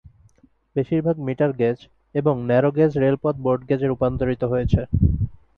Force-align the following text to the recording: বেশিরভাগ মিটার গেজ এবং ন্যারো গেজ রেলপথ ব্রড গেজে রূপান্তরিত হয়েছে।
বেশিরভাগ 0.75 1.15
মিটার 1.27 1.51
গেজ 1.59 1.77
এবং 2.15 2.35
ন্যারো 2.47 2.69
গেজ 2.71 2.91
রেলপথ 2.97 3.35
ব্রড 3.43 3.61
গেজে 3.69 3.87
রূপান্তরিত 3.87 4.41
হয়েছে। 4.51 4.81